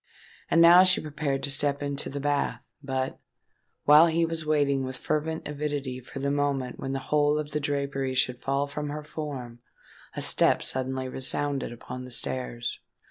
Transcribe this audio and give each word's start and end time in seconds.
And 0.49 0.63
now 0.63 0.81
she 0.81 0.99
prepared 0.99 1.43
to 1.43 1.51
step 1.51 1.83
into 1.83 2.09
the 2.09 2.19
bath: 2.19 2.61
but, 2.81 3.19
while 3.83 4.07
he 4.07 4.25
was 4.25 4.47
waiting 4.47 4.83
with 4.83 4.97
fervent 4.97 5.47
avidity 5.47 5.99
for 5.99 6.17
the 6.17 6.31
moment 6.31 6.79
when 6.79 6.93
the 6.93 6.97
whole 7.13 7.37
of 7.37 7.51
the 7.51 7.59
drapery 7.59 8.15
should 8.15 8.41
fall 8.41 8.65
from 8.65 8.89
her 8.89 9.03
form, 9.03 9.59
a 10.15 10.21
step 10.23 10.63
suddenly 10.63 11.07
resounded 11.07 11.71
upon 11.71 12.03
the 12.03 12.09
stairs. 12.09 12.79